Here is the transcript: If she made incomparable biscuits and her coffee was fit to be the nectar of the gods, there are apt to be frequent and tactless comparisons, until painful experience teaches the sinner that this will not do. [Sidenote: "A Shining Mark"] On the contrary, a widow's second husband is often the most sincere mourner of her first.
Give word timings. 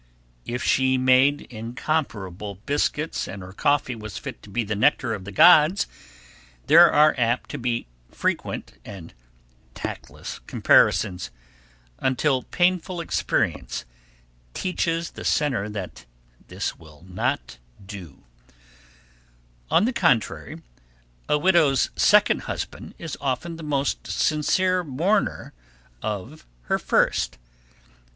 If 0.47 0.63
she 0.63 0.97
made 0.97 1.41
incomparable 1.53 2.55
biscuits 2.65 3.27
and 3.27 3.43
her 3.43 3.53
coffee 3.53 3.93
was 3.93 4.17
fit 4.17 4.41
to 4.41 4.49
be 4.49 4.63
the 4.63 4.73
nectar 4.75 5.13
of 5.13 5.25
the 5.25 5.31
gods, 5.31 5.85
there 6.65 6.91
are 6.91 7.13
apt 7.19 7.51
to 7.51 7.59
be 7.59 7.85
frequent 8.09 8.79
and 8.83 9.13
tactless 9.75 10.39
comparisons, 10.47 11.29
until 11.99 12.41
painful 12.41 12.99
experience 12.99 13.85
teaches 14.55 15.11
the 15.11 15.23
sinner 15.23 15.69
that 15.69 16.05
this 16.47 16.75
will 16.79 17.05
not 17.07 17.59
do. 17.85 18.23
[Sidenote: 18.25 18.53
"A 18.53 18.53
Shining 18.55 19.53
Mark"] 19.69 19.81
On 19.81 19.85
the 19.85 19.93
contrary, 19.93 20.61
a 21.29 21.37
widow's 21.37 21.91
second 21.95 22.41
husband 22.49 22.95
is 22.97 23.19
often 23.21 23.55
the 23.57 23.61
most 23.61 24.07
sincere 24.07 24.83
mourner 24.83 25.53
of 26.01 26.47
her 26.63 26.79
first. 26.79 27.37